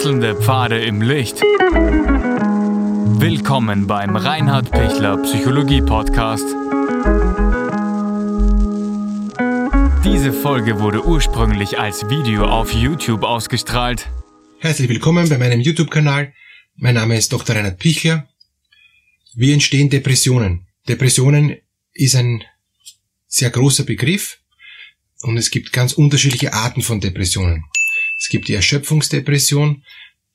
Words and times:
Wechselnde 0.00 0.34
Pfade 0.34 0.82
im 0.82 1.02
Licht. 1.02 1.42
Willkommen 3.20 3.86
beim 3.86 4.16
Reinhard 4.16 4.70
Pichler 4.70 5.18
Psychologie 5.18 5.82
Podcast. 5.82 6.46
Diese 10.02 10.32
Folge 10.32 10.80
wurde 10.80 11.04
ursprünglich 11.04 11.78
als 11.78 12.08
Video 12.08 12.46
auf 12.46 12.72
YouTube 12.72 13.24
ausgestrahlt. 13.24 14.08
Herzlich 14.58 14.88
willkommen 14.88 15.28
bei 15.28 15.36
meinem 15.36 15.60
YouTube-Kanal. 15.60 16.32
Mein 16.76 16.94
Name 16.94 17.18
ist 17.18 17.30
Dr. 17.30 17.54
Reinhard 17.54 17.78
Pichler. 17.78 18.26
Wie 19.34 19.52
entstehen 19.52 19.90
Depressionen? 19.90 20.66
Depressionen 20.88 21.58
ist 21.92 22.16
ein 22.16 22.42
sehr 23.26 23.50
großer 23.50 23.84
Begriff 23.84 24.38
und 25.20 25.36
es 25.36 25.50
gibt 25.50 25.74
ganz 25.74 25.92
unterschiedliche 25.92 26.54
Arten 26.54 26.80
von 26.80 27.02
Depressionen. 27.02 27.66
Es 28.20 28.28
gibt 28.28 28.48
die 28.48 28.54
Erschöpfungsdepression, 28.54 29.82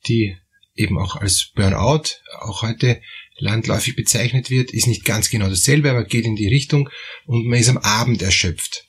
die 0.08 0.36
eben 0.74 0.98
auch 0.98 1.16
als 1.16 1.52
Burnout 1.54 2.16
auch 2.40 2.62
heute 2.62 3.00
landläufig 3.38 3.94
bezeichnet 3.94 4.50
wird, 4.50 4.72
ist 4.72 4.88
nicht 4.88 5.04
ganz 5.04 5.30
genau 5.30 5.48
dasselbe, 5.48 5.90
aber 5.90 6.04
geht 6.04 6.24
in 6.24 6.36
die 6.36 6.48
Richtung 6.48 6.90
und 7.26 7.46
man 7.46 7.60
ist 7.60 7.68
am 7.68 7.78
Abend 7.78 8.22
erschöpft. 8.22 8.84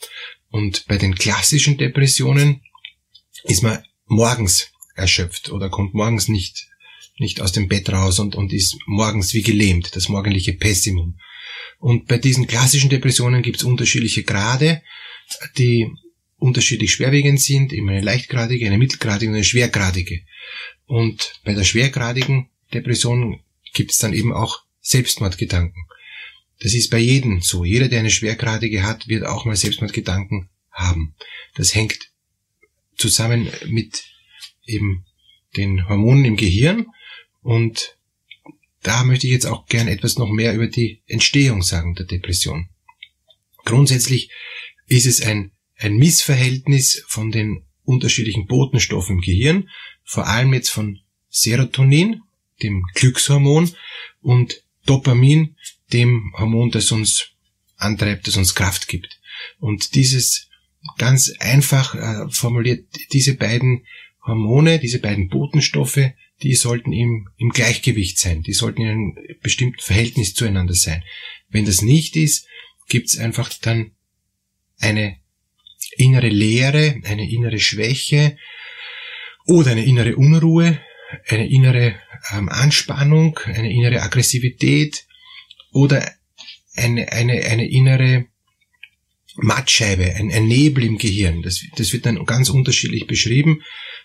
Und 0.50 0.86
bei 0.88 0.98
den 0.98 1.16
klassischen 1.16 1.78
Depressionen 1.78 2.62
ist 3.44 3.62
man 3.62 3.84
morgens 4.06 4.72
erschöpft 4.96 5.52
oder 5.52 5.70
kommt 5.70 5.94
morgens 5.94 6.28
nicht, 6.28 6.68
nicht 7.20 7.40
aus 7.40 7.52
dem 7.52 7.68
Bett 7.68 7.90
raus 7.90 8.20
und, 8.20 8.36
und 8.36 8.52
ist 8.52 8.78
morgens 8.88 9.34
wie 9.34 9.44
gelähmt, 9.44 9.96
das 9.96 10.10
morgendliche 10.10 10.54
Pessimum. 10.54 11.20
Und 11.80 12.08
bei 12.08 12.18
diesen 12.18 12.48
klassischen 12.48 12.90
Depressionen 12.90 13.44
gibt 13.44 13.58
es 13.58 13.64
unterschiedliche 13.64 14.24
Grade, 14.24 14.82
die 15.58 15.88
unterschiedlich 16.38 16.94
schwerwiegend 16.94 17.42
sind, 17.42 17.74
eben 17.74 17.90
eine 17.90 18.02
leichtgradige, 18.02 18.66
eine 18.68 18.78
mittelgradige 18.78 19.30
und 19.30 19.36
eine 19.36 19.44
schwergradige. 19.44 20.22
Und 20.86 21.40
bei 21.44 21.54
der 21.54 21.64
schwergradigen 21.64 22.50
Depression 22.74 23.42
gibt 23.74 23.92
es 23.92 23.98
dann 23.98 24.14
eben 24.14 24.34
auch 24.34 24.64
Selbstmordgedanken. 24.82 25.86
Das 26.60 26.74
ist 26.74 26.90
bei 26.90 27.00
jedem 27.00 27.42
so. 27.42 27.66
Jeder, 27.66 27.88
der 27.88 28.00
eine 28.00 28.10
schwergradige 28.10 28.84
hat, 28.84 29.08
wird 29.08 29.26
auch 29.26 29.46
mal 29.46 29.56
Selbstmordgedanken 29.56 30.50
haben. 30.72 31.16
Das 31.56 31.76
hängt 31.76 32.12
zusammen 32.96 33.50
mit 33.68 34.06
eben 34.66 35.06
den 35.56 35.88
Hormonen 35.88 36.26
im 36.26 36.36
Gehirn 36.36 36.88
und 37.42 37.98
da 38.82 39.04
möchte 39.04 39.28
ich 39.28 39.34
jetzt 39.34 39.46
auch 39.46 39.66
gern 39.66 39.88
etwas 39.88 40.18
noch 40.18 40.30
mehr 40.30 40.54
über 40.54 40.68
die 40.68 41.02
Entstehung 41.08 41.62
sagen 41.62 41.96
der 41.96 42.06
Depression. 42.06 42.70
Grundsätzlich 43.66 44.32
ist 44.88 45.06
es 45.06 45.22
ein, 45.22 45.52
ein 45.78 45.98
Missverhältnis 45.98 47.04
von 47.08 47.32
den 47.32 47.66
unterschiedlichen 47.84 48.48
Botenstoffen 48.48 49.18
im 49.18 49.22
Gehirn, 49.22 49.70
vor 50.04 50.28
allem 50.28 50.54
jetzt 50.54 50.70
von 50.70 51.00
Serotonin, 51.30 52.22
dem 52.62 52.84
Glückshormon, 52.96 53.72
und 54.22 54.64
Dopamin, 54.86 55.56
dem 55.94 56.34
Hormon, 56.38 56.72
das 56.72 56.92
uns 56.92 57.30
antreibt, 57.78 58.28
das 58.28 58.38
uns 58.38 58.56
Kraft 58.56 58.88
gibt. 58.88 59.20
Und 59.60 59.96
dieses 59.96 60.50
ganz 60.98 61.32
einfach 61.40 61.96
äh, 61.96 62.30
formuliert, 62.32 62.88
diese 63.14 63.36
beiden 63.36 63.86
Hormone, 64.26 64.80
diese 64.80 65.00
beiden 65.00 65.30
Botenstoffe, 65.30 66.12
die 66.42 66.56
sollten 66.56 66.92
im, 66.94 67.30
im 67.38 67.50
Gleichgewicht 67.50 68.20
sein, 68.20 68.44
die 68.44 68.54
sollten 68.54 68.82
in 68.82 68.88
einem 68.88 69.18
bestimmten 69.42 69.80
Verhältnis 69.80 70.34
zueinander 70.34 70.74
sein. 70.74 71.04
Wenn 71.50 71.66
das 71.66 71.82
nicht 71.82 72.16
ist, 72.16 72.48
gibt 72.88 73.10
es 73.10 73.18
einfach 73.18 73.52
dann 73.62 73.92
eine 74.80 75.18
innere 75.98 76.30
Leere, 76.30 77.02
eine 77.04 77.30
innere 77.30 77.60
Schwäche 77.60 78.38
oder 79.46 79.72
eine 79.72 79.86
innere 79.86 80.16
Unruhe, 80.16 80.80
eine 81.28 81.50
innere 81.50 81.96
ähm, 82.34 82.50
Anspannung, 82.50 83.40
eine 83.46 83.72
innere 83.72 84.02
Aggressivität 84.02 85.06
oder 85.72 86.12
eine, 86.76 87.12
eine, 87.12 87.44
eine 87.46 87.70
innere 87.70 88.26
Mattscheibe, 89.36 90.16
ein, 90.16 90.32
ein 90.32 90.48
Nebel 90.48 90.84
im 90.84 90.98
Gehirn. 90.98 91.42
Das, 91.42 91.64
das 91.76 91.94
wird 91.94 92.06
dann 92.06 92.24
ganz 92.26 92.50
unterschiedlich 92.50 93.08
beschrieben. 93.08 93.62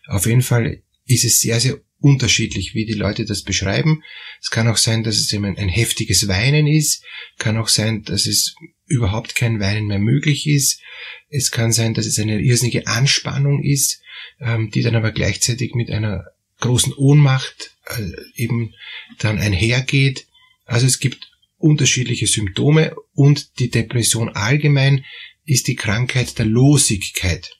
Auf 0.07 0.27
jeden 0.27 0.43
Fall 0.43 0.83
ist 1.07 1.25
es 1.25 1.41
sehr, 1.41 1.61
sehr 1.61 1.81
unterschiedlich, 1.99 2.75
wie 2.75 2.85
die 2.85 2.95
Leute 2.95 3.25
das 3.25 3.43
beschreiben. 3.43 4.03
Es 4.41 4.51
kann 4.51 4.69
auch 4.69 4.77
sein, 4.77 5.05
dass 5.05 5.17
es 5.17 5.33
eben 5.33 5.45
ein, 5.45 5.57
ein 5.57 5.69
heftiges 5.69 6.29
Weinen 6.29 6.67
ist, 6.67 7.05
kann 7.39 7.57
auch 7.57 7.69
sein, 7.69 8.03
dass 8.03 8.27
es 8.27 8.55
überhaupt 8.93 9.35
kein 9.35 9.59
Weinen 9.59 9.87
mehr 9.87 9.99
möglich 9.99 10.47
ist. 10.47 10.81
Es 11.29 11.51
kann 11.51 11.73
sein, 11.73 11.95
dass 11.95 12.07
es 12.07 12.19
eine 12.19 12.41
irrsinnige 12.41 12.87
Anspannung 12.87 13.63
ist, 13.63 14.03
ähm, 14.41 14.71
die 14.71 14.83
dann 14.83 14.97
aber 14.97 15.13
gleichzeitig 15.13 15.75
mit 15.75 15.91
einer 15.91 16.27
großen 16.61 16.93
Ohnmacht 16.93 17.75
äh, 17.87 18.11
eben 18.35 18.75
dann 19.19 19.39
einhergeht. 19.39 20.27
Also 20.67 20.87
es 20.87 21.01
gibt 21.01 21.31
unterschiedliche 21.59 22.27
Symptome 22.27 22.95
und 23.15 23.59
die 23.59 23.71
Depression 23.71 24.29
allgemein 24.29 25.05
ist 25.45 25.69
die 25.69 25.77
Krankheit 25.77 26.39
der 26.39 26.47
Losigkeit. 26.47 27.57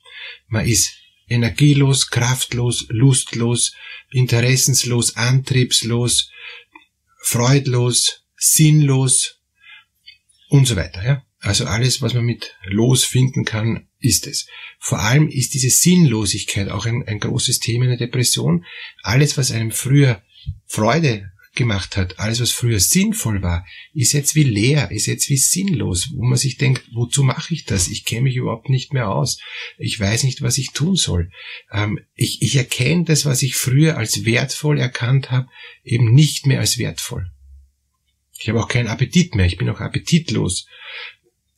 Man 0.49 0.67
ist 0.67 0.99
energielos, 1.29 2.11
kraftlos, 2.11 2.87
lustlos, 2.91 3.75
interessenslos, 4.11 5.17
antriebslos, 5.17 6.31
freudlos, 7.23 8.25
sinnlos 8.37 9.42
und 10.53 10.67
so 10.67 10.77
weiter. 10.77 11.03
Ja? 11.03 11.25
Also 11.39 11.65
alles, 11.65 12.03
was 12.03 12.13
man 12.13 12.27
mit 12.27 12.55
los 12.67 13.05
finden 13.05 13.47
kann, 13.47 13.89
ist 13.99 14.27
es. 14.27 14.47
Vor 14.79 15.01
allem 15.01 15.29
ist 15.29 15.55
diese 15.55 15.71
Sinnlosigkeit 15.71 16.69
auch 16.69 16.85
ein, 16.85 17.03
ein 17.09 17.21
großes 17.21 17.59
Thema 17.59 17.85
in 17.85 17.91
der 17.91 17.99
Depression. 17.99 18.67
Alles, 19.03 19.39
was 19.39 19.51
einem 19.51 19.71
früher 19.71 20.23
Freude 20.67 21.33
gemacht 21.55 21.97
hat, 21.97 22.19
alles 22.19 22.41
was 22.41 22.51
früher 22.51 22.81
sinnvoll 22.81 23.43
war, 23.43 23.65
ist 23.95 24.13
jetzt 24.13 24.35
wie 24.35 24.43
leer, 24.43 24.91
ist 24.91 25.07
jetzt 25.07 25.31
wie 25.31 25.39
sinnlos, 25.39 26.11
wo 26.15 26.23
man 26.23 26.39
sich 26.39 26.59
denkt, 26.59 26.85
wozu 26.93 27.23
mache 27.23 27.55
ich 27.55 27.65
das? 27.65 27.89
Ich 27.89 28.05
kenne 28.05 28.23
mich 28.23 28.37
überhaupt 28.37 28.69
nicht 28.69 28.93
mehr 28.93 29.09
aus. 29.09 29.39
Ich 29.79 29.99
weiß 29.99 30.25
nicht, 30.25 30.43
was 30.43 30.59
ich 30.59 30.73
tun 30.73 30.97
soll. 30.97 31.31
Ähm, 31.73 31.99
ich, 32.15 32.43
ich 32.43 32.57
erkenne 32.57 33.05
das, 33.05 33.25
was 33.25 33.43
ich 33.43 33.57
früher 33.57 33.97
als 33.97 34.27
wertvoll 34.27 34.79
erkannt 34.79 35.31
habe, 35.31 35.49
eben 35.83 36.13
nicht 36.13 36.47
mehr 36.47 36.61
als 36.61 36.77
wertvoll. 36.77 37.33
Ich 38.43 38.49
habe 38.49 38.61
auch 38.61 38.69
keinen 38.69 38.89
Appetit 38.89 39.37
mehr, 39.37 39.47
ich 39.47 39.57
bin 39.57 39.71
auch 39.71 39.81
appetitlos. 39.81 40.67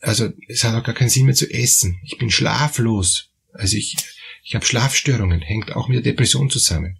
Also 0.00 0.28
es 0.48 0.64
hat 0.64 0.74
auch 0.74 0.84
gar 0.84 0.94
keinen 0.94 1.08
Sinn 1.08 1.24
mehr 1.24 1.34
zu 1.34 1.50
essen. 1.50 1.98
Ich 2.04 2.18
bin 2.18 2.30
schlaflos. 2.30 3.30
Also 3.54 3.78
ich, 3.78 3.96
ich 4.42 4.54
habe 4.54 4.66
Schlafstörungen, 4.66 5.40
hängt 5.40 5.74
auch 5.74 5.88
mit 5.88 6.04
der 6.04 6.12
Depression 6.12 6.50
zusammen. 6.50 6.98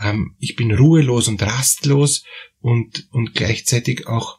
Ähm, 0.00 0.36
ich 0.38 0.54
bin 0.54 0.70
ruhelos 0.70 1.26
und 1.26 1.42
rastlos 1.42 2.22
und, 2.60 3.08
und 3.10 3.34
gleichzeitig 3.34 4.06
auch 4.06 4.38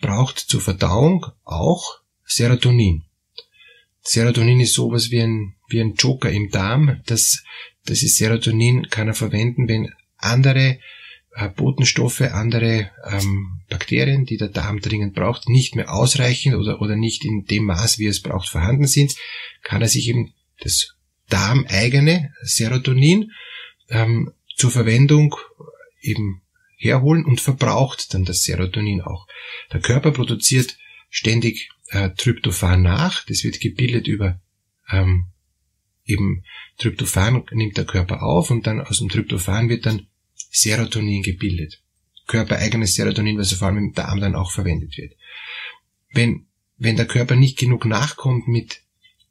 braucht 0.00 0.38
zur 0.38 0.60
Verdauung 0.60 1.26
auch 1.44 2.00
Serotonin. 2.24 3.04
Serotonin 4.02 4.60
ist 4.60 4.74
sowas 4.74 5.10
wie 5.10 5.20
ein, 5.20 5.56
wie 5.68 5.80
ein 5.80 5.94
Joker 5.94 6.30
im 6.30 6.50
Darm. 6.50 7.00
Das, 7.06 7.42
das 7.84 8.02
ist 8.02 8.16
Serotonin 8.16 8.88
kann 8.90 9.08
er 9.08 9.14
verwenden, 9.14 9.68
wenn 9.68 9.92
andere 10.16 10.78
äh, 11.32 11.48
Botenstoffe, 11.48 12.22
andere 12.22 12.90
ähm, 13.08 13.60
Bakterien, 13.68 14.24
die 14.24 14.36
der 14.36 14.48
Darm 14.48 14.80
dringend 14.80 15.14
braucht, 15.14 15.48
nicht 15.48 15.76
mehr 15.76 15.92
ausreichend 15.92 16.56
oder, 16.56 16.80
oder 16.80 16.96
nicht 16.96 17.24
in 17.24 17.44
dem 17.44 17.64
Maß, 17.64 17.98
wie 17.98 18.06
es 18.06 18.20
braucht, 18.20 18.48
vorhanden 18.48 18.86
sind, 18.86 19.14
kann 19.62 19.82
er 19.82 19.88
sich 19.88 20.08
eben 20.08 20.34
das 20.60 20.96
darmeigene 21.28 22.32
Serotonin 22.42 23.30
ähm, 23.88 24.32
zur 24.56 24.70
Verwendung 24.70 25.36
eben 26.00 26.42
herholen 26.76 27.24
und 27.24 27.40
verbraucht 27.40 28.14
dann 28.14 28.24
das 28.24 28.42
Serotonin 28.42 29.02
auch. 29.02 29.26
Der 29.72 29.80
Körper 29.80 30.12
produziert 30.12 30.76
ständig 31.10 31.70
äh, 31.90 32.10
Tryptophan 32.10 32.82
nach. 32.82 33.24
Das 33.26 33.44
wird 33.44 33.60
gebildet 33.60 34.08
über 34.08 34.40
ähm, 34.90 35.26
eben 36.04 36.42
Tryptophan 36.78 37.44
nimmt 37.52 37.76
der 37.76 37.84
Körper 37.84 38.22
auf 38.22 38.50
und 38.50 38.66
dann 38.66 38.80
aus 38.80 38.98
dem 38.98 39.08
Tryptophan 39.08 39.68
wird 39.68 39.86
dann 39.86 40.08
Serotonin 40.34 41.22
gebildet. 41.22 41.80
Körpereigenes 42.26 42.94
Serotonin, 42.94 43.38
was 43.38 43.52
vor 43.52 43.68
allem 43.68 43.78
im 43.78 43.92
Darm 43.92 44.20
dann 44.20 44.34
auch 44.34 44.50
verwendet 44.50 44.96
wird. 44.96 45.12
Wenn, 46.12 46.46
wenn 46.76 46.96
der 46.96 47.06
Körper 47.06 47.36
nicht 47.36 47.56
genug 47.58 47.86
nachkommt 47.86 48.48
mit, 48.48 48.80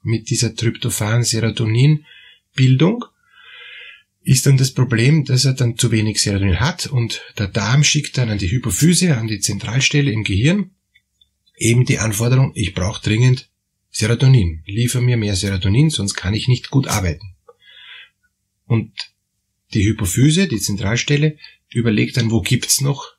mit 0.03 0.29
dieser 0.29 0.55
Tryptophan-Serotonin-Bildung, 0.55 3.03
ist 4.21 4.45
dann 4.45 4.57
das 4.57 4.73
Problem, 4.73 5.25
dass 5.25 5.43
er 5.45 5.53
dann 5.53 5.77
zu 5.77 5.91
wenig 5.91 6.21
Serotonin 6.21 6.59
hat 6.59 6.85
und 6.87 7.21
der 7.37 7.47
Darm 7.47 7.83
schickt 7.83 8.17
dann 8.17 8.29
an 8.29 8.37
die 8.37 8.51
Hypophyse, 8.51 9.17
an 9.17 9.27
die 9.27 9.39
Zentralstelle 9.39 10.11
im 10.11 10.23
Gehirn, 10.23 10.71
eben 11.59 11.85
die 11.85 11.99
Anforderung, 11.99 12.51
ich 12.55 12.73
brauche 12.73 13.03
dringend 13.03 13.49
Serotonin. 13.91 14.63
Liefer 14.65 15.01
mir 15.01 15.17
mehr 15.17 15.35
Serotonin, 15.35 15.89
sonst 15.89 16.15
kann 16.15 16.33
ich 16.33 16.47
nicht 16.47 16.69
gut 16.69 16.87
arbeiten. 16.87 17.35
Und 18.65 18.91
die 19.73 19.83
Hypophyse, 19.83 20.47
die 20.47 20.59
Zentralstelle, 20.59 21.37
überlegt 21.69 22.17
dann, 22.17 22.31
wo 22.31 22.41
gibt's 22.41 22.81
noch 22.81 23.13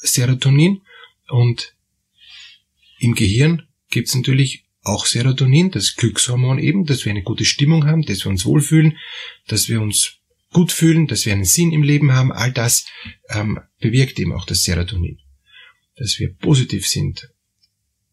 Serotonin 0.00 0.82
und 1.28 1.74
im 2.98 3.14
Gehirn 3.14 3.68
gibt's 3.90 4.14
natürlich 4.14 4.64
auch 4.82 5.06
Serotonin, 5.06 5.70
das 5.70 5.96
Glückshormon 5.96 6.58
eben, 6.58 6.84
dass 6.84 7.04
wir 7.04 7.10
eine 7.10 7.22
gute 7.22 7.44
Stimmung 7.44 7.86
haben, 7.86 8.02
dass 8.02 8.24
wir 8.24 8.30
uns 8.30 8.44
wohlfühlen, 8.44 8.98
dass 9.46 9.68
wir 9.68 9.80
uns 9.80 10.18
gut 10.52 10.72
fühlen, 10.72 11.06
dass 11.06 11.26
wir 11.26 11.32
einen 11.32 11.44
Sinn 11.44 11.72
im 11.72 11.82
Leben 11.82 12.12
haben, 12.12 12.32
all 12.32 12.52
das 12.52 12.86
ähm, 13.30 13.60
bewirkt 13.80 14.18
eben 14.20 14.32
auch 14.32 14.46
das 14.46 14.62
Serotonin. 14.62 15.18
Dass 15.96 16.18
wir 16.18 16.34
positiv 16.34 16.86
sind. 16.86 17.33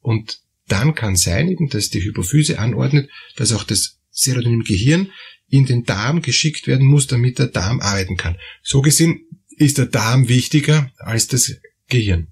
Und 0.02 0.42
dann 0.68 0.96
kann 0.96 1.16
sein, 1.16 1.50
eben, 1.50 1.70
dass 1.70 1.90
die 1.90 2.04
Hypophyse 2.04 2.60
anordnet, 2.60 3.10
dass 3.36 3.54
auch 3.54 3.64
das 3.64 4.00
Serotonin 4.10 4.60
im 4.60 4.64
Gehirn 4.64 5.12
in 5.48 5.66
den 5.66 5.84
Darm 5.84 6.22
geschickt 6.22 6.68
werden 6.68 6.88
muss, 6.88 7.08
damit 7.08 7.40
der 7.40 7.48
Darm 7.48 7.82
arbeiten 7.82 8.18
kann. 8.18 8.38
So 8.64 8.82
gesehen 8.82 9.28
ist 9.58 9.78
der 9.78 9.86
Darm 9.86 10.30
wichtiger 10.30 10.92
als 10.98 11.28
das 11.28 11.54
Gehirn. 11.88 12.32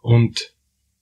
Und, 0.00 0.54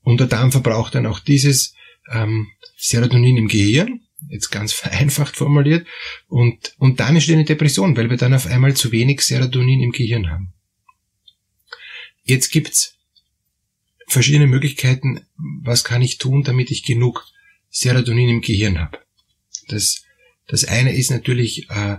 und 0.03 0.19
der 0.19 0.27
Darm 0.27 0.51
verbraucht 0.51 0.95
dann 0.95 1.07
auch 1.07 1.21
dieses 1.21 1.75
ähm, 2.13 2.49
Serotonin 2.77 3.37
im 3.37 3.49
Gehirn, 3.49 4.01
jetzt 4.29 4.51
ganz 4.51 4.73
vereinfacht 4.75 5.37
formuliert, 5.37 5.87
und, 6.27 6.75
und 6.79 7.01
dann 7.01 7.15
entsteht 7.15 7.37
eine 7.37 7.45
Depression, 7.45 7.97
weil 7.97 8.11
wir 8.11 8.17
dann 8.17 8.35
auf 8.35 8.47
einmal 8.47 8.75
zu 8.75 8.93
wenig 8.93 9.21
Serotonin 9.21 9.83
im 9.83 9.93
Gehirn 9.93 10.29
haben. 10.29 10.53
Jetzt 12.25 12.51
gibt's 12.51 12.97
verschiedene 14.07 14.47
Möglichkeiten, 14.47 15.27
was 15.63 15.85
kann 15.85 16.03
ich 16.03 16.19
tun, 16.19 16.43
damit 16.43 16.71
ich 16.71 16.85
genug 16.85 17.27
Serotonin 17.71 18.29
im 18.29 18.41
Gehirn 18.41 18.79
habe. 18.79 18.99
Das, 19.69 20.05
das 20.47 20.65
eine 20.65 20.95
ist 20.95 21.11
natürlich, 21.11 21.69
äh, 21.71 21.99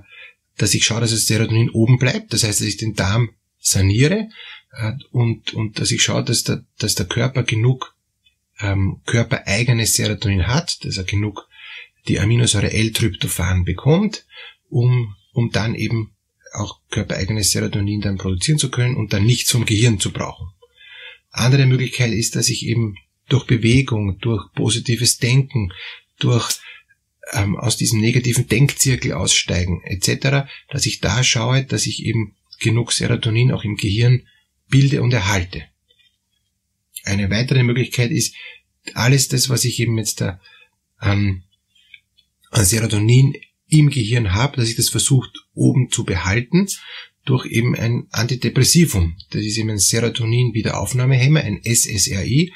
dass 0.57 0.73
ich 0.73 0.85
schaue, 0.85 1.01
dass 1.01 1.11
das 1.11 1.25
Serotonin 1.25 1.69
oben 1.69 1.97
bleibt, 1.97 2.33
das 2.33 2.43
heißt, 2.43 2.61
dass 2.61 2.67
ich 2.67 2.77
den 2.77 2.93
Darm 2.93 3.31
saniere 3.59 4.29
äh, 4.71 4.93
und, 5.11 5.53
und 5.53 5.79
dass 5.79 5.91
ich 5.91 6.03
schaue, 6.03 6.23
dass 6.23 6.43
der, 6.43 6.63
dass 6.77 6.95
der 6.95 7.07
Körper 7.07 7.43
genug 7.43 7.95
ähm, 8.59 9.01
körpereigenes 9.05 9.93
Serotonin 9.93 10.47
hat, 10.47 10.85
dass 10.85 10.97
er 10.97 11.03
genug 11.03 11.47
die 12.07 12.19
Aminosäure 12.19 12.71
L-Tryptophan 12.71 13.65
bekommt, 13.65 14.25
um, 14.69 15.15
um 15.33 15.51
dann 15.51 15.75
eben 15.75 16.15
auch 16.53 16.79
körpereigenes 16.89 17.51
Serotonin 17.51 18.01
dann 18.01 18.17
produzieren 18.17 18.59
zu 18.59 18.71
können 18.71 18.95
und 18.95 19.11
dann 19.11 19.25
nichts 19.25 19.51
vom 19.51 19.65
Gehirn 19.65 19.99
zu 19.99 20.11
brauchen. 20.11 20.47
Andere 21.35 21.65
Möglichkeit 21.65 22.13
ist, 22.13 22.35
dass 22.35 22.49
ich 22.49 22.65
eben 22.65 22.95
durch 23.27 23.45
Bewegung, 23.45 24.19
durch 24.19 24.51
positives 24.53 25.17
Denken, 25.17 25.73
durch 26.17 26.59
ähm, 27.33 27.57
aus 27.57 27.75
diesem 27.75 27.99
negativen 27.99 28.47
Denkzirkel 28.47 29.11
aussteigen 29.11 29.81
etc., 29.83 30.47
dass 30.69 30.85
ich 30.85 31.01
da 31.01 31.23
schaue, 31.23 31.65
dass 31.65 31.87
ich 31.87 32.05
eben 32.05 32.35
genug 32.59 32.93
Serotonin 32.93 33.51
auch 33.51 33.65
im 33.65 33.75
Gehirn 33.75 34.25
bilde 34.69 35.01
und 35.01 35.13
erhalte. 35.13 35.65
Eine 37.03 37.29
weitere 37.29 37.63
Möglichkeit 37.63 38.11
ist, 38.11 38.35
alles 38.93 39.27
das, 39.27 39.49
was 39.49 39.65
ich 39.65 39.79
eben 39.79 39.97
jetzt 39.97 40.21
da 40.21 40.39
an, 40.97 41.43
an 42.51 42.65
Serotonin 42.65 43.35
im 43.67 43.89
Gehirn 43.89 44.33
habe, 44.33 44.55
dass 44.57 44.69
ich 44.69 44.75
das 44.75 44.89
versucht 44.89 45.31
oben 45.53 45.91
zu 45.91 46.05
behalten 46.05 46.67
durch 47.25 47.45
eben 47.47 47.75
ein 47.75 48.07
Antidepressivum. 48.11 49.17
Das 49.31 49.41
ist 49.41 49.57
eben 49.57 49.71
ein 49.71 49.79
Serotonin-Wiederaufnahmehemmer, 49.79 51.41
ein 51.41 51.61
SSRI. 51.63 52.53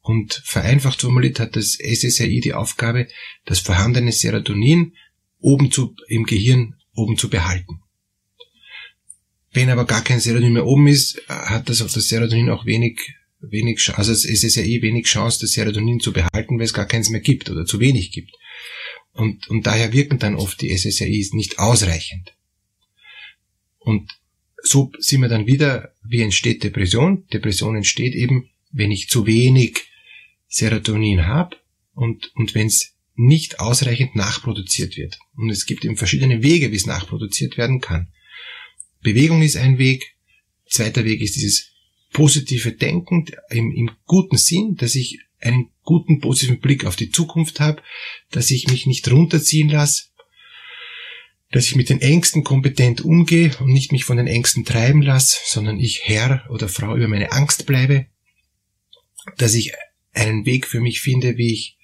Und 0.00 0.42
vereinfacht 0.44 1.00
formuliert 1.00 1.40
hat 1.40 1.56
das 1.56 1.78
SSRI 1.78 2.40
die 2.40 2.54
Aufgabe, 2.54 3.08
das 3.44 3.60
vorhandene 3.60 4.12
Serotonin 4.12 4.94
oben 5.40 5.70
zu, 5.70 5.94
im 6.08 6.24
Gehirn 6.24 6.76
oben 6.94 7.16
zu 7.16 7.28
behalten. 7.28 7.80
Wenn 9.52 9.70
aber 9.70 9.84
gar 9.84 10.02
kein 10.02 10.20
Serotonin 10.20 10.52
mehr 10.52 10.66
oben 10.66 10.88
ist, 10.88 11.22
hat 11.28 11.68
das 11.68 11.82
auf 11.82 11.92
das 11.92 12.08
Serotonin 12.08 12.50
auch 12.50 12.66
wenig, 12.66 13.14
wenig, 13.40 13.88
also 13.94 14.12
ja 14.12 14.62
eh 14.62 14.82
wenig 14.82 15.06
Chance, 15.06 15.38
das 15.40 15.52
Serotonin 15.52 16.00
zu 16.00 16.12
behalten, 16.12 16.58
weil 16.58 16.64
es 16.64 16.74
gar 16.74 16.86
keins 16.86 17.10
mehr 17.10 17.20
gibt 17.20 17.50
oder 17.50 17.64
zu 17.64 17.80
wenig 17.80 18.10
gibt. 18.12 18.32
Und, 19.12 19.48
und 19.48 19.64
daher 19.66 19.92
wirken 19.92 20.18
dann 20.18 20.34
oft 20.34 20.60
die 20.60 20.76
SSRIs 20.76 21.32
nicht 21.32 21.58
ausreichend. 21.58 22.34
Und 23.84 24.10
so 24.62 24.90
sind 24.98 25.20
wir 25.20 25.28
dann 25.28 25.46
wieder, 25.46 25.92
wie 26.02 26.22
entsteht 26.22 26.64
Depression? 26.64 27.26
Depression 27.28 27.76
entsteht 27.76 28.14
eben, 28.14 28.48
wenn 28.72 28.90
ich 28.90 29.08
zu 29.08 29.26
wenig 29.26 29.84
Serotonin 30.48 31.26
habe 31.26 31.56
und, 31.92 32.32
und 32.34 32.54
wenn 32.54 32.66
es 32.66 32.94
nicht 33.14 33.60
ausreichend 33.60 34.16
nachproduziert 34.16 34.96
wird. 34.96 35.18
Und 35.36 35.50
es 35.50 35.66
gibt 35.66 35.84
eben 35.84 35.96
verschiedene 35.96 36.42
Wege, 36.42 36.72
wie 36.72 36.76
es 36.76 36.86
nachproduziert 36.86 37.56
werden 37.56 37.80
kann. 37.80 38.08
Bewegung 39.02 39.42
ist 39.42 39.56
ein 39.56 39.78
Weg. 39.78 40.16
Zweiter 40.66 41.04
Weg 41.04 41.20
ist 41.20 41.36
dieses 41.36 41.70
positive 42.12 42.72
Denken 42.72 43.26
im, 43.50 43.72
im 43.72 43.90
guten 44.06 44.38
Sinn, 44.38 44.76
dass 44.76 44.94
ich 44.94 45.20
einen 45.40 45.70
guten 45.82 46.20
positiven 46.20 46.60
Blick 46.60 46.86
auf 46.86 46.96
die 46.96 47.10
Zukunft 47.10 47.60
habe, 47.60 47.82
dass 48.30 48.50
ich 48.50 48.68
mich 48.68 48.86
nicht 48.86 49.10
runterziehen 49.10 49.68
lasse, 49.68 50.04
dass 51.54 51.66
ich 51.66 51.76
mit 51.76 51.88
den 51.88 52.00
Ängsten 52.00 52.42
kompetent 52.42 53.02
umgehe 53.02 53.56
und 53.60 53.68
nicht 53.68 53.92
mich 53.92 54.04
von 54.04 54.16
den 54.16 54.26
Ängsten 54.26 54.64
treiben 54.64 55.02
lasse, 55.02 55.38
sondern 55.46 55.78
ich 55.78 56.00
Herr 56.02 56.44
oder 56.50 56.68
Frau 56.68 56.96
über 56.96 57.06
meine 57.06 57.30
Angst 57.30 57.64
bleibe, 57.64 58.06
dass 59.36 59.54
ich 59.54 59.70
einen 60.12 60.46
Weg 60.46 60.66
für 60.66 60.80
mich 60.80 61.00
finde, 61.00 61.36
wie 61.36 61.52
ich, 61.52 61.78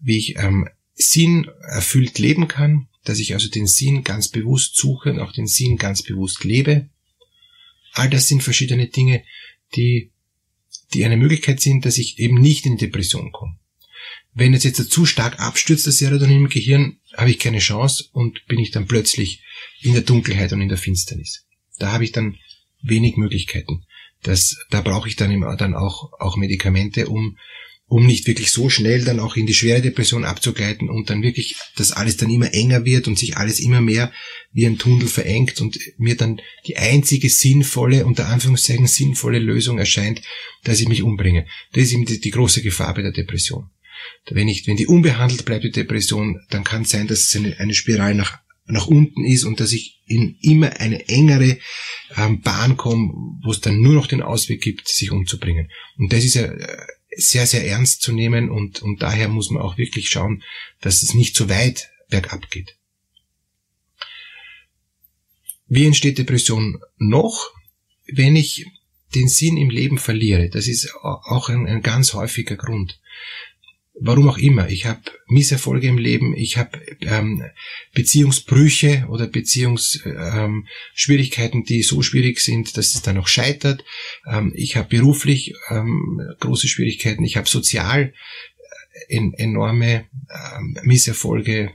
wie 0.00 0.18
ich 0.18 0.36
ähm, 0.38 0.68
Sinn 0.94 1.48
erfüllt 1.68 2.18
leben 2.18 2.48
kann, 2.48 2.88
dass 3.04 3.20
ich 3.20 3.34
also 3.34 3.48
den 3.48 3.68
Sinn 3.68 4.02
ganz 4.02 4.26
bewusst 4.26 4.74
suche 4.74 5.12
und 5.12 5.20
auch 5.20 5.30
den 5.30 5.46
Sinn 5.46 5.76
ganz 5.76 6.02
bewusst 6.02 6.42
lebe. 6.42 6.90
All 7.92 8.10
das 8.10 8.26
sind 8.26 8.42
verschiedene 8.42 8.88
Dinge, 8.88 9.22
die, 9.76 10.10
die 10.94 11.04
eine 11.04 11.16
Möglichkeit 11.16 11.60
sind, 11.60 11.84
dass 11.84 11.96
ich 11.96 12.18
eben 12.18 12.40
nicht 12.40 12.66
in 12.66 12.76
Depression 12.76 13.30
komme. 13.30 13.56
Wenn 14.34 14.54
es 14.54 14.64
jetzt 14.64 14.90
zu 14.90 15.04
stark 15.04 15.40
abstürzt, 15.40 15.86
das 15.86 15.98
Serotonin 15.98 16.38
im 16.38 16.48
Gehirn, 16.48 16.98
habe 17.16 17.30
ich 17.30 17.38
keine 17.38 17.58
Chance 17.58 18.04
und 18.12 18.46
bin 18.46 18.58
ich 18.58 18.70
dann 18.70 18.86
plötzlich 18.86 19.42
in 19.80 19.92
der 19.92 20.02
Dunkelheit 20.02 20.52
und 20.52 20.62
in 20.62 20.68
der 20.68 20.78
Finsternis. 20.78 21.44
Da 21.78 21.92
habe 21.92 22.04
ich 22.04 22.12
dann 22.12 22.36
wenig 22.82 23.16
Möglichkeiten. 23.16 23.84
Das, 24.22 24.56
da 24.70 24.80
brauche 24.80 25.08
ich 25.08 25.16
dann, 25.16 25.30
immer 25.30 25.56
dann 25.56 25.74
auch, 25.74 26.12
auch 26.18 26.36
Medikamente, 26.36 27.08
um 27.08 27.36
um 27.92 28.06
nicht 28.06 28.26
wirklich 28.26 28.50
so 28.50 28.70
schnell 28.70 29.04
dann 29.04 29.20
auch 29.20 29.36
in 29.36 29.44
die 29.44 29.52
schwere 29.52 29.82
Depression 29.82 30.24
abzugleiten 30.24 30.88
und 30.88 31.10
dann 31.10 31.22
wirklich, 31.22 31.56
dass 31.76 31.92
alles 31.92 32.16
dann 32.16 32.30
immer 32.30 32.54
enger 32.54 32.86
wird 32.86 33.06
und 33.06 33.18
sich 33.18 33.36
alles 33.36 33.60
immer 33.60 33.82
mehr 33.82 34.10
wie 34.50 34.64
ein 34.64 34.78
Tunnel 34.78 35.08
verengt 35.08 35.60
und 35.60 35.78
mir 35.98 36.16
dann 36.16 36.40
die 36.66 36.78
einzige 36.78 37.28
sinnvolle, 37.28 38.06
unter 38.06 38.28
Anführungszeichen 38.28 38.86
sinnvolle 38.86 39.40
Lösung 39.40 39.78
erscheint, 39.78 40.22
dass 40.64 40.80
ich 40.80 40.88
mich 40.88 41.02
umbringe. 41.02 41.46
Das 41.74 41.84
ist 41.84 41.92
eben 41.92 42.06
die, 42.06 42.18
die 42.18 42.30
große 42.30 42.62
Gefahr 42.62 42.94
bei 42.94 43.02
der 43.02 43.12
Depression. 43.12 43.68
Wenn, 44.30 44.48
ich, 44.48 44.66
wenn 44.66 44.76
die 44.76 44.86
unbehandelt 44.86 45.44
bleibt, 45.44 45.64
die 45.64 45.70
Depression, 45.70 46.40
dann 46.50 46.64
kann 46.64 46.82
es 46.82 46.90
sein, 46.90 47.06
dass 47.06 47.20
es 47.20 47.36
eine, 47.36 47.58
eine 47.58 47.74
Spirale 47.74 48.14
nach, 48.14 48.38
nach 48.66 48.86
unten 48.86 49.24
ist 49.24 49.44
und 49.44 49.60
dass 49.60 49.72
ich 49.72 50.00
in 50.06 50.36
immer 50.40 50.80
eine 50.80 51.08
engere 51.08 51.58
ähm, 52.16 52.40
Bahn 52.40 52.76
komme, 52.76 53.12
wo 53.42 53.50
es 53.50 53.60
dann 53.60 53.80
nur 53.80 53.94
noch 53.94 54.06
den 54.06 54.22
Ausweg 54.22 54.60
gibt, 54.60 54.88
sich 54.88 55.10
umzubringen. 55.10 55.70
Und 55.96 56.12
das 56.12 56.24
ist 56.24 56.34
ja 56.34 56.44
äh, 56.44 56.86
sehr, 57.16 57.46
sehr 57.46 57.66
ernst 57.66 58.02
zu 58.02 58.12
nehmen 58.12 58.50
und, 58.50 58.82
und 58.82 59.02
daher 59.02 59.28
muss 59.28 59.50
man 59.50 59.62
auch 59.62 59.76
wirklich 59.78 60.08
schauen, 60.08 60.42
dass 60.80 61.02
es 61.02 61.14
nicht 61.14 61.36
zu 61.36 61.48
weit 61.48 61.90
bergab 62.08 62.50
geht. 62.50 62.76
Wie 65.66 65.86
entsteht 65.86 66.18
Depression 66.18 66.80
noch? 66.98 67.50
Wenn 68.06 68.36
ich 68.36 68.66
den 69.14 69.28
Sinn 69.28 69.56
im 69.56 69.70
Leben 69.70 69.98
verliere, 69.98 70.48
das 70.50 70.68
ist 70.68 70.94
auch 70.94 71.48
ein, 71.48 71.66
ein 71.66 71.82
ganz 71.82 72.14
häufiger 72.14 72.56
Grund. 72.56 73.00
Warum 74.00 74.28
auch 74.28 74.38
immer. 74.38 74.68
Ich 74.68 74.86
habe 74.86 75.02
Misserfolge 75.26 75.88
im 75.88 75.98
Leben, 75.98 76.36
ich 76.36 76.56
habe 76.56 76.80
ähm, 77.00 77.42
Beziehungsbrüche 77.94 79.06
oder 79.08 79.26
Beziehungsschwierigkeiten, 79.26 81.60
ähm, 81.60 81.64
die 81.64 81.82
so 81.82 82.02
schwierig 82.02 82.38
sind, 82.40 82.76
dass 82.76 82.94
es 82.94 83.02
dann 83.02 83.18
auch 83.18 83.26
scheitert. 83.28 83.84
Ähm, 84.30 84.52
ich 84.54 84.76
habe 84.76 84.88
beruflich 84.88 85.54
ähm, 85.70 86.20
große 86.40 86.68
Schwierigkeiten, 86.68 87.24
ich 87.24 87.36
habe 87.36 87.48
sozial 87.48 88.14
äh, 89.08 89.16
en 89.16 89.34
enorme 89.34 90.06
ähm, 90.56 90.78
Misserfolge 90.82 91.72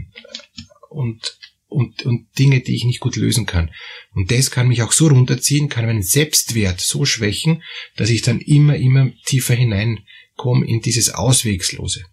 und 0.90 1.38
und, 1.70 2.06
und 2.06 2.28
Dinge, 2.40 2.62
die 2.62 2.76
ich 2.76 2.86
nicht 2.86 3.02
gut 3.02 3.18
lösen 3.18 3.46
kann. 3.46 3.72
Und 4.14 4.32
das 4.32 4.52
kann 4.52 4.70
mich 4.70 4.84
auch 4.84 4.94
so 4.94 5.08
runterziehen, 5.08 5.68
kann 5.68 5.86
meinen 5.86 6.02
Selbstwert 6.02 6.80
so 6.80 7.04
schwächen, 7.04 7.62
dass 7.98 8.10
ich 8.10 8.22
dann 8.22 8.40
immer, 8.40 8.78
immer 8.78 9.12
tiefer 9.26 9.54
hineinkomme 10.38 10.66
in 10.66 10.82
dieses 10.82 11.10
Auswegslose. 11.10 12.06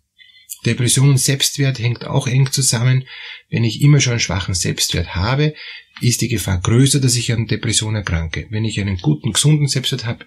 Depression 0.66 1.10
und 1.10 1.18
Selbstwert 1.18 1.78
hängt 1.78 2.04
auch 2.04 2.26
eng 2.26 2.50
zusammen. 2.50 3.04
Wenn 3.50 3.64
ich 3.64 3.82
immer 3.82 4.00
schon 4.00 4.14
einen 4.14 4.20
schwachen 4.20 4.54
Selbstwert 4.54 5.14
habe, 5.14 5.54
ist 6.00 6.22
die 6.22 6.28
Gefahr 6.28 6.60
größer, 6.60 7.00
dass 7.00 7.16
ich 7.16 7.32
an 7.32 7.46
Depression 7.46 7.94
erkranke. 7.94 8.46
Wenn 8.50 8.64
ich 8.64 8.80
einen 8.80 8.98
guten, 8.98 9.32
gesunden 9.32 9.68
Selbstwert 9.68 10.06
habe, 10.06 10.26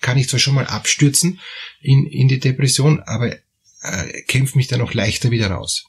kann 0.00 0.18
ich 0.18 0.28
zwar 0.28 0.38
schon 0.38 0.54
mal 0.54 0.66
abstürzen 0.66 1.40
in, 1.80 2.06
in 2.06 2.28
die 2.28 2.38
Depression, 2.38 3.00
aber 3.00 3.34
äh, 3.82 4.22
kämpfe 4.26 4.56
mich 4.56 4.68
dann 4.68 4.82
auch 4.82 4.92
leichter 4.92 5.30
wieder 5.30 5.50
raus. 5.50 5.86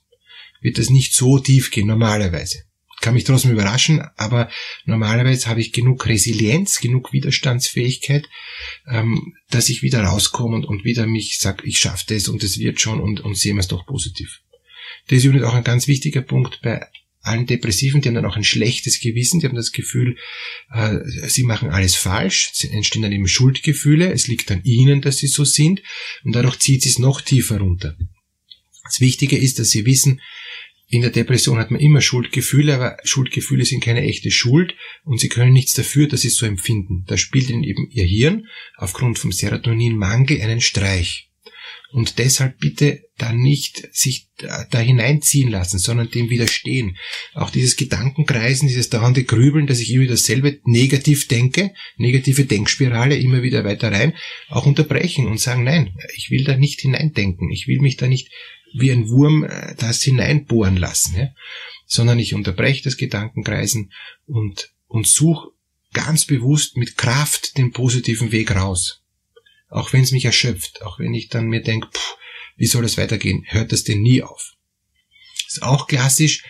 Wird 0.61 0.77
das 0.77 0.89
nicht 0.89 1.13
so 1.13 1.39
tief 1.39 1.69
gehen, 1.71 1.87
normalerweise 1.87 2.63
kann 3.01 3.13
mich 3.13 3.23
trotzdem 3.23 3.51
überraschen, 3.51 4.01
aber 4.17 4.49
normalerweise 4.85 5.47
habe 5.47 5.61
ich 5.61 5.71
genug 5.71 6.05
Resilienz, 6.05 6.79
genug 6.79 7.13
Widerstandsfähigkeit, 7.13 8.27
ähm, 8.87 9.35
dass 9.49 9.69
ich 9.69 9.81
wieder 9.81 10.03
rauskomme 10.03 10.55
und, 10.55 10.65
und 10.65 10.83
wieder 10.83 11.07
mich 11.07 11.39
sage, 11.39 11.65
ich 11.65 11.79
schaffe 11.79 12.05
das 12.13 12.27
und 12.27 12.43
es 12.43 12.59
wird 12.59 12.79
schon 12.79 12.99
und, 12.99 13.21
und 13.21 13.37
sehen 13.37 13.55
wir 13.55 13.61
es 13.61 13.67
doch 13.67 13.85
positiv. 13.85 14.41
Das 15.07 15.19
ist 15.19 15.25
übrigens 15.25 15.47
auch 15.47 15.53
ein 15.53 15.63
ganz 15.63 15.87
wichtiger 15.87 16.21
Punkt 16.21 16.59
bei 16.61 16.85
allen 17.21 17.45
Depressiven, 17.45 18.01
die 18.01 18.07
haben 18.07 18.15
dann 18.15 18.25
auch 18.25 18.37
ein 18.37 18.43
schlechtes 18.43 18.99
Gewissen, 19.01 19.39
die 19.39 19.47
haben 19.47 19.55
das 19.55 19.71
Gefühl, 19.71 20.17
äh, 20.73 20.99
sie 21.27 21.43
machen 21.43 21.69
alles 21.69 21.95
falsch, 21.95 22.51
es 22.53 22.63
entstehen 22.63 23.01
dann 23.01 23.11
eben 23.11 23.27
Schuldgefühle, 23.27 24.11
es 24.11 24.27
liegt 24.27 24.51
an 24.51 24.63
ihnen, 24.63 25.01
dass 25.01 25.17
sie 25.17 25.27
so 25.27 25.43
sind 25.43 25.81
und 26.23 26.33
dadurch 26.33 26.59
zieht 26.59 26.83
sie 26.83 26.89
es 26.89 26.99
noch 26.99 27.21
tiefer 27.21 27.59
runter. 27.59 27.97
Das 28.83 29.01
Wichtige 29.01 29.37
ist, 29.37 29.59
dass 29.59 29.69
sie 29.69 29.85
wissen, 29.85 30.21
in 30.91 31.01
der 31.01 31.12
Depression 31.12 31.60
hat 31.60 31.69
man 31.69 31.79
immer 31.79 32.01
Schuldgefühle, 32.01 32.74
aber 32.74 32.98
Schuldgefühle 33.03 33.63
sind 33.63 33.84
keine 33.84 34.01
echte 34.01 34.31
Schuld 34.31 34.75
und 35.03 35.19
sie 35.19 35.29
können 35.29 35.53
nichts 35.53 35.74
dafür, 35.74 36.08
dass 36.08 36.22
sie 36.22 36.29
es 36.29 36.36
so 36.36 36.48
empfinden. 36.48 37.05
Da 37.05 37.15
spielt 37.15 37.50
ihnen 37.50 37.63
eben 37.63 37.88
ihr 37.91 38.05
Hirn 38.05 38.48
aufgrund 38.75 39.19
vom 39.19 39.31
Serotoninmangel 39.31 40.41
einen 40.41 40.62
Streich. 40.62 41.29
Und 41.91 42.19
deshalb 42.19 42.60
bitte 42.60 43.03
da 43.17 43.34
nicht 43.34 43.88
sich 43.91 44.29
da 44.38 44.79
hineinziehen 44.79 45.50
lassen, 45.50 45.79
sondern 45.79 46.12
dem 46.12 46.29
widerstehen. 46.29 46.98
Auch 47.34 47.50
dieses 47.50 47.75
Gedankenkreisen, 47.77 48.67
dieses 48.67 48.89
dauernde 48.89 49.24
Grübeln, 49.24 49.65
dass 49.65 49.79
ich 49.79 49.91
immer 49.91 50.05
dasselbe 50.05 50.60
negativ 50.65 51.27
denke, 51.27 51.72
negative 51.98 52.46
Denkspirale 52.46 53.17
immer 53.17 53.41
wieder 53.41 53.63
weiter 53.63 53.91
rein, 53.91 54.13
auch 54.50 54.67
unterbrechen 54.67 55.27
und 55.27 55.39
sagen, 55.39 55.63
nein, 55.63 55.96
ich 56.15 56.29
will 56.29 56.43
da 56.43 56.58
nicht 56.58 56.81
hineindenken, 56.81 57.50
ich 57.51 57.67
will 57.67 57.79
mich 57.79 57.98
da 57.98 58.08
nicht 58.08 58.29
wie 58.73 58.91
ein 58.91 59.09
Wurm 59.09 59.43
äh, 59.43 59.75
das 59.75 60.01
hineinbohren 60.01 60.77
lassen, 60.77 61.17
ja? 61.17 61.29
sondern 61.85 62.19
ich 62.19 62.33
unterbreche 62.33 62.83
das 62.83 62.97
Gedankenkreisen 62.97 63.91
und, 64.25 64.73
und 64.88 65.07
suche 65.07 65.49
ganz 65.93 66.25
bewusst 66.25 66.77
mit 66.77 66.97
Kraft 66.97 67.57
den 67.57 67.71
positiven 67.71 68.31
Weg 68.31 68.55
raus. 68.55 69.03
Auch 69.69 69.93
wenn 69.93 70.03
es 70.03 70.11
mich 70.11 70.25
erschöpft, 70.25 70.81
auch 70.83 70.99
wenn 70.99 71.13
ich 71.13 71.29
dann 71.29 71.47
mir 71.47 71.61
denke, 71.61 71.89
wie 72.57 72.65
soll 72.65 72.83
das 72.83 72.97
weitergehen, 72.97 73.45
hört 73.47 73.71
das 73.71 73.83
denn 73.83 74.01
nie 74.01 74.21
auf. 74.21 74.53
ist 75.47 75.63
auch 75.63 75.88
klassisch, 75.88 76.43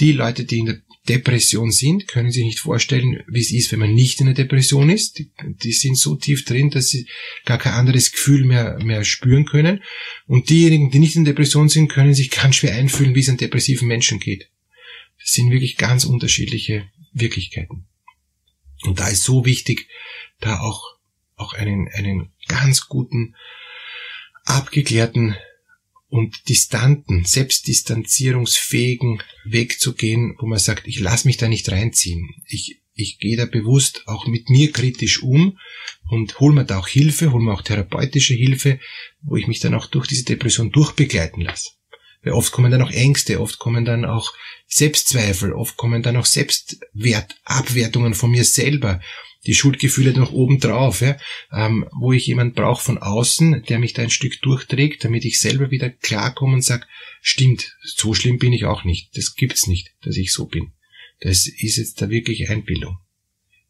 die 0.00 0.12
Leute, 0.12 0.44
die 0.44 0.58
in 0.58 0.66
der 0.66 0.82
Depression 1.08 1.70
sind, 1.70 2.08
können 2.08 2.30
sich 2.30 2.44
nicht 2.44 2.58
vorstellen, 2.58 3.22
wie 3.28 3.40
es 3.40 3.52
ist, 3.52 3.72
wenn 3.72 3.78
man 3.78 3.94
nicht 3.94 4.20
in 4.20 4.26
der 4.26 4.34
Depression 4.34 4.90
ist. 4.90 5.18
Die, 5.18 5.30
die, 5.62 5.72
sind 5.72 5.96
so 5.96 6.16
tief 6.16 6.44
drin, 6.44 6.70
dass 6.70 6.88
sie 6.88 7.08
gar 7.44 7.58
kein 7.58 7.74
anderes 7.74 8.12
Gefühl 8.12 8.44
mehr, 8.44 8.78
mehr 8.82 9.04
spüren 9.04 9.46
können. 9.46 9.82
Und 10.26 10.50
diejenigen, 10.50 10.90
die 10.90 10.98
nicht 10.98 11.16
in 11.16 11.24
Depression 11.24 11.68
sind, 11.68 11.88
können 11.88 12.14
sich 12.14 12.30
ganz 12.30 12.56
schwer 12.56 12.74
einfühlen, 12.74 13.14
wie 13.14 13.20
es 13.20 13.28
an 13.28 13.36
depressiven 13.36 13.88
Menschen 13.88 14.20
geht. 14.20 14.50
Das 15.18 15.32
sind 15.32 15.50
wirklich 15.50 15.76
ganz 15.76 16.04
unterschiedliche 16.04 16.88
Wirklichkeiten. 17.12 17.86
Und 18.82 19.00
da 19.00 19.08
ist 19.08 19.22
so 19.22 19.44
wichtig, 19.44 19.88
da 20.40 20.60
auch, 20.60 20.82
auch 21.36 21.54
einen, 21.54 21.88
einen 21.88 22.32
ganz 22.48 22.88
guten, 22.88 23.34
abgeklärten 24.44 25.36
und 26.16 26.48
distanten, 26.48 27.26
selbstdistanzierungsfähigen 27.26 29.22
Weg 29.44 29.78
zu 29.78 29.94
gehen, 29.94 30.34
wo 30.38 30.46
man 30.46 30.58
sagt, 30.58 30.88
ich 30.88 30.98
lasse 30.98 31.28
mich 31.28 31.36
da 31.36 31.46
nicht 31.46 31.70
reinziehen. 31.70 32.30
Ich, 32.46 32.80
ich 32.94 33.18
gehe 33.18 33.36
da 33.36 33.44
bewusst 33.44 34.04
auch 34.06 34.26
mit 34.26 34.48
mir 34.48 34.72
kritisch 34.72 35.22
um 35.22 35.58
und 36.08 36.40
hol 36.40 36.54
mir 36.54 36.64
da 36.64 36.78
auch 36.78 36.88
Hilfe, 36.88 37.32
hol 37.32 37.42
mir 37.42 37.52
auch 37.52 37.60
therapeutische 37.60 38.32
Hilfe, 38.32 38.80
wo 39.20 39.36
ich 39.36 39.46
mich 39.46 39.60
dann 39.60 39.74
auch 39.74 39.88
durch 39.88 40.06
diese 40.06 40.24
Depression 40.24 40.72
durchbegleiten 40.72 41.42
lasse. 41.42 41.72
Weil 42.22 42.32
oft 42.32 42.50
kommen 42.50 42.70
dann 42.70 42.80
auch 42.80 42.92
Ängste, 42.92 43.38
oft 43.38 43.58
kommen 43.58 43.84
dann 43.84 44.06
auch 44.06 44.32
Selbstzweifel, 44.68 45.52
oft 45.52 45.76
kommen 45.76 46.02
dann 46.02 46.16
auch 46.16 46.24
Selbstwertabwertungen 46.24 48.14
von 48.14 48.30
mir 48.30 48.46
selber, 48.46 49.02
die 49.46 49.54
Schuldgefühle 49.54 50.12
noch 50.12 50.32
oben 50.32 50.58
drauf, 50.58 51.00
ja, 51.00 51.16
ähm, 51.52 51.86
wo 51.98 52.12
ich 52.12 52.26
jemand 52.26 52.54
brauche 52.54 52.82
von 52.82 52.98
außen, 52.98 53.64
der 53.68 53.78
mich 53.78 53.92
da 53.92 54.02
ein 54.02 54.10
Stück 54.10 54.40
durchträgt, 54.42 55.04
damit 55.04 55.24
ich 55.24 55.40
selber 55.40 55.70
wieder 55.70 55.90
klarkomme 55.90 56.54
und 56.54 56.62
sag, 56.62 56.86
stimmt, 57.20 57.76
so 57.82 58.14
schlimm 58.14 58.38
bin 58.38 58.52
ich 58.52 58.64
auch 58.64 58.84
nicht. 58.84 59.16
Das 59.16 59.34
gibt's 59.34 59.66
nicht, 59.66 59.94
dass 60.02 60.16
ich 60.16 60.32
so 60.32 60.46
bin. 60.46 60.72
Das 61.20 61.46
ist 61.46 61.76
jetzt 61.76 62.02
da 62.02 62.10
wirklich 62.10 62.50
Einbildung. 62.50 62.98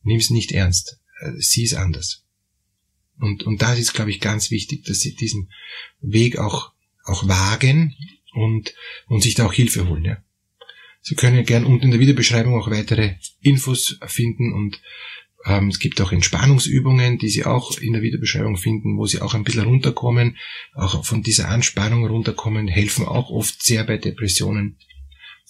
Nimm's 0.02 0.30
nicht 0.30 0.52
ernst. 0.52 0.99
Äh, 1.21 1.33
sieh 1.38 1.64
es 1.64 1.75
anders. 1.75 2.25
Und, 3.18 3.45
und 3.45 3.62
das 3.62 3.78
ist, 3.78 3.95
glaube 3.95 4.11
ich, 4.11 4.21
ganz 4.21 4.50
wichtig, 4.50 4.85
dass 4.85 5.00
sie 5.00 5.14
diesen 5.14 5.50
Weg 6.00 6.38
auch, 6.38 6.73
auch 7.04 7.26
wagen 7.28 7.97
und, 8.33 8.75
und 9.06 9.23
sich 9.23 9.35
da 9.35 9.47
auch 9.47 9.52
Hilfe 9.52 9.88
holen. 9.88 10.04
Ja. 10.04 10.23
Sie 11.00 11.14
können 11.14 11.37
ja 11.37 11.42
gern 11.42 11.64
unten 11.64 11.85
in 11.85 11.90
der 11.92 12.00
Videobeschreibung 12.00 12.61
auch 12.61 12.71
weitere 12.71 13.14
Infos 13.40 13.99
finden 14.06 14.52
und 14.52 14.80
ähm, 15.46 15.68
es 15.68 15.78
gibt 15.78 16.00
auch 16.00 16.12
Entspannungsübungen, 16.12 17.18
die 17.18 17.28
Sie 17.28 17.44
auch 17.44 17.78
in 17.78 17.92
der 17.92 18.02
Videobeschreibung 18.02 18.56
finden, 18.56 18.98
wo 18.98 19.06
Sie 19.06 19.20
auch 19.20 19.34
ein 19.34 19.44
bisschen 19.44 19.64
runterkommen, 19.64 20.36
auch 20.74 21.04
von 21.04 21.22
dieser 21.22 21.48
Anspannung 21.48 22.06
runterkommen, 22.06 22.66
helfen 22.66 23.06
auch 23.06 23.30
oft 23.30 23.62
sehr 23.62 23.84
bei 23.84 23.96
Depressionen. 23.96 24.78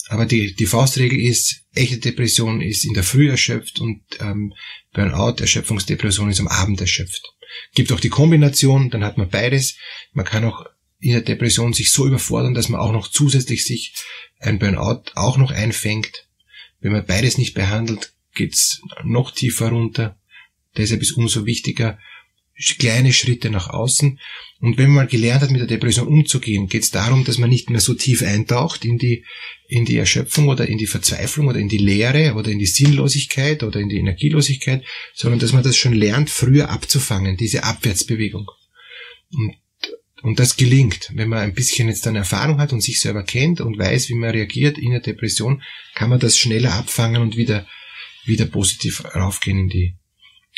Aber 0.08 0.26
die, 0.26 0.54
die 0.54 0.66
Faustregel 0.66 1.18
ist, 1.18 1.64
echte 1.72 1.98
Depression 1.98 2.60
ist 2.60 2.84
in 2.84 2.92
der 2.92 3.02
Früh 3.02 3.28
erschöpft 3.28 3.80
und 3.80 4.02
ähm, 4.20 4.52
Burnout, 4.92 5.40
Erschöpfungsdepression 5.40 6.30
ist 6.30 6.40
am 6.40 6.48
Abend 6.48 6.80
erschöpft. 6.80 7.22
Gibt 7.74 7.90
auch 7.90 8.00
die 8.00 8.10
Kombination, 8.10 8.90
dann 8.90 9.02
hat 9.02 9.18
man 9.18 9.30
beides. 9.30 9.76
Man 10.12 10.26
kann 10.26 10.44
auch 10.44 10.66
in 10.98 11.12
der 11.12 11.22
Depression 11.22 11.72
sich 11.72 11.90
so 11.90 12.06
überfordern, 12.06 12.54
dass 12.54 12.68
man 12.68 12.80
auch 12.80 12.92
noch 12.92 13.08
zusätzlich 13.08 13.64
sich 13.64 13.94
ein 14.38 14.58
Burnout 14.58 15.10
auch 15.14 15.38
noch 15.38 15.50
einfängt. 15.50 16.28
Wenn 16.80 16.92
man 16.92 17.06
beides 17.06 17.38
nicht 17.38 17.54
behandelt, 17.54 18.12
geht's 18.36 18.80
noch 19.02 19.32
tiefer 19.32 19.70
runter. 19.70 20.16
Deshalb 20.76 21.02
ist 21.02 21.12
umso 21.12 21.46
wichtiger, 21.46 21.98
kleine 22.78 23.12
Schritte 23.12 23.50
nach 23.50 23.68
außen. 23.68 24.18
Und 24.60 24.78
wenn 24.78 24.86
man 24.86 24.94
mal 24.94 25.06
gelernt 25.06 25.42
hat, 25.42 25.50
mit 25.50 25.60
der 25.60 25.68
Depression 25.68 26.08
umzugehen, 26.08 26.68
geht 26.68 26.82
es 26.82 26.90
darum, 26.90 27.24
dass 27.24 27.38
man 27.38 27.50
nicht 27.50 27.68
mehr 27.68 27.80
so 27.80 27.92
tief 27.92 28.22
eintaucht 28.22 28.84
in 28.84 28.96
die, 28.96 29.24
in 29.68 29.84
die 29.84 29.96
Erschöpfung 29.96 30.48
oder 30.48 30.66
in 30.66 30.78
die 30.78 30.86
Verzweiflung 30.86 31.48
oder 31.48 31.58
in 31.58 31.68
die 31.68 31.78
Leere 31.78 32.34
oder 32.34 32.50
in 32.50 32.58
die 32.58 32.66
Sinnlosigkeit 32.66 33.62
oder 33.62 33.80
in 33.80 33.90
die 33.90 33.98
Energielosigkeit, 33.98 34.84
sondern 35.14 35.40
dass 35.40 35.52
man 35.52 35.62
das 35.62 35.76
schon 35.76 35.92
lernt, 35.92 36.30
früher 36.30 36.70
abzufangen, 36.70 37.36
diese 37.36 37.64
Abwärtsbewegung. 37.64 38.46
Und, 39.32 39.56
und 40.22 40.38
das 40.38 40.56
gelingt. 40.56 41.10
Wenn 41.14 41.28
man 41.28 41.40
ein 41.40 41.54
bisschen 41.54 41.88
jetzt 41.88 42.06
dann 42.06 42.16
Erfahrung 42.16 42.58
hat 42.58 42.72
und 42.72 42.80
sich 42.80 43.00
selber 43.00 43.22
kennt 43.22 43.60
und 43.60 43.78
weiß, 43.78 44.08
wie 44.08 44.14
man 44.14 44.30
reagiert 44.30 44.78
in 44.78 44.92
der 44.92 45.00
Depression, 45.00 45.62
kann 45.94 46.08
man 46.08 46.20
das 46.20 46.38
schneller 46.38 46.72
abfangen 46.72 47.20
und 47.20 47.36
wieder 47.36 47.66
wieder 48.26 48.46
positiv 48.46 49.04
raufgehen 49.14 49.58
in 49.58 49.68
die, 49.68 49.94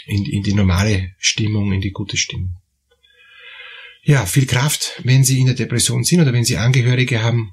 in, 0.07 0.25
in 0.25 0.43
die 0.43 0.55
normale 0.55 1.15
Stimmung, 1.19 1.73
in 1.73 1.81
die 1.81 1.93
gute 1.93 2.17
Stimmung. 2.17 2.57
Ja, 4.03 4.25
viel 4.27 4.47
Kraft, 4.47 5.01
wenn 5.05 5.25
Sie 5.25 5.39
in 5.39 5.47
der 5.47 5.55
Depression 5.55 6.05
sind 6.05 6.21
oder 6.21 6.33
wenn 6.33 6.45
Sie 6.45 6.57
Angehörige 6.57 7.23
haben, 7.23 7.53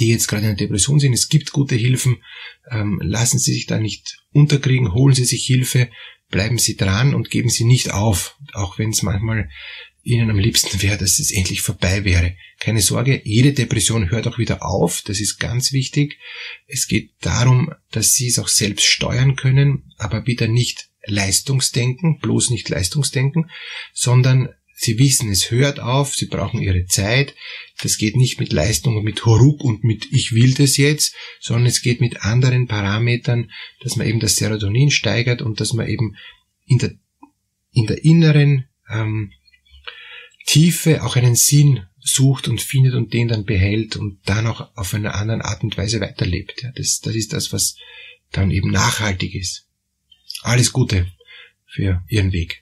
die 0.00 0.08
jetzt 0.08 0.26
gerade 0.26 0.42
in 0.42 0.56
der 0.56 0.66
Depression 0.66 0.98
sind. 0.98 1.12
Es 1.12 1.28
gibt 1.28 1.52
gute 1.52 1.76
Hilfen. 1.76 2.22
Ähm, 2.70 3.00
lassen 3.02 3.38
Sie 3.38 3.52
sich 3.52 3.66
da 3.66 3.78
nicht 3.78 4.22
unterkriegen, 4.32 4.92
holen 4.92 5.14
Sie 5.14 5.24
sich 5.24 5.44
Hilfe, 5.44 5.90
bleiben 6.30 6.58
Sie 6.58 6.76
dran 6.76 7.14
und 7.14 7.30
geben 7.30 7.50
Sie 7.50 7.64
nicht 7.64 7.92
auf, 7.92 8.36
auch 8.54 8.78
wenn 8.78 8.90
es 8.90 9.02
manchmal 9.02 9.50
ihnen 10.02 10.30
am 10.30 10.38
liebsten 10.38 10.82
wäre, 10.82 10.98
dass 10.98 11.18
es 11.18 11.30
endlich 11.30 11.62
vorbei 11.62 12.04
wäre. 12.04 12.34
Keine 12.58 12.80
Sorge, 12.80 13.20
jede 13.24 13.52
Depression 13.52 14.10
hört 14.10 14.26
auch 14.26 14.38
wieder 14.38 14.64
auf, 14.64 15.02
das 15.02 15.20
ist 15.20 15.38
ganz 15.38 15.72
wichtig. 15.72 16.18
Es 16.66 16.88
geht 16.88 17.12
darum, 17.20 17.72
dass 17.90 18.14
sie 18.14 18.28
es 18.28 18.38
auch 18.38 18.48
selbst 18.48 18.84
steuern 18.84 19.36
können, 19.36 19.92
aber 19.98 20.26
wieder 20.26 20.48
nicht 20.48 20.88
Leistungsdenken, 21.04 22.18
bloß 22.18 22.50
nicht 22.50 22.68
Leistungsdenken, 22.68 23.50
sondern 23.92 24.48
Sie 24.84 24.98
wissen, 24.98 25.30
es 25.30 25.52
hört 25.52 25.78
auf, 25.78 26.12
sie 26.12 26.26
brauchen 26.26 26.60
ihre 26.60 26.86
Zeit. 26.86 27.36
Das 27.82 27.98
geht 27.98 28.16
nicht 28.16 28.40
mit 28.40 28.52
Leistung 28.52 28.96
und 28.96 29.04
mit 29.04 29.24
Horup 29.24 29.62
und 29.62 29.84
mit 29.84 30.08
ich 30.10 30.32
will 30.32 30.54
das 30.54 30.76
jetzt, 30.76 31.14
sondern 31.38 31.66
es 31.66 31.82
geht 31.82 32.00
mit 32.00 32.24
anderen 32.24 32.66
Parametern, 32.66 33.52
dass 33.80 33.94
man 33.94 34.08
eben 34.08 34.18
das 34.18 34.34
Serotonin 34.34 34.90
steigert 34.90 35.40
und 35.40 35.60
dass 35.60 35.72
man 35.72 35.86
eben 35.86 36.16
in 36.66 36.78
der, 36.78 36.94
in 37.70 37.86
der 37.86 38.04
inneren 38.04 38.66
ähm, 38.90 39.30
Tiefe 40.46 41.02
auch 41.02 41.16
einen 41.16 41.34
Sinn 41.34 41.86
sucht 41.98 42.48
und 42.48 42.60
findet 42.60 42.94
und 42.94 43.12
den 43.12 43.28
dann 43.28 43.44
behält 43.44 43.96
und 43.96 44.18
dann 44.24 44.46
auch 44.46 44.76
auf 44.76 44.92
einer 44.94 45.14
anderen 45.14 45.40
Art 45.40 45.62
und 45.62 45.76
Weise 45.76 46.00
weiterlebt. 46.00 46.62
Ja, 46.62 46.72
das, 46.72 47.00
das 47.00 47.14
ist 47.14 47.32
das, 47.32 47.52
was 47.52 47.76
dann 48.32 48.50
eben 48.50 48.70
nachhaltig 48.70 49.34
ist. 49.34 49.66
Alles 50.42 50.72
Gute 50.72 51.06
für 51.66 52.02
Ihren 52.08 52.32
Weg. 52.32 52.61